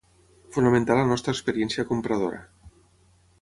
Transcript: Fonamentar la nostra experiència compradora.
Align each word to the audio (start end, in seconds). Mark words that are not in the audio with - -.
Fonamentar 0.55 0.95
la 0.99 1.03
nostra 1.09 1.35
experiència 1.37 1.85
compradora. 1.91 2.41